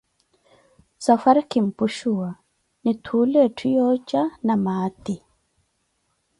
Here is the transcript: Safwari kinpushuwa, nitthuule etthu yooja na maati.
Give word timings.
Safwari 1.05 1.41
kinpushuwa, 1.51 2.29
nitthuule 2.83 3.37
etthu 3.47 3.67
yooja 3.75 4.21
na 4.45 4.55
maati. 4.63 5.15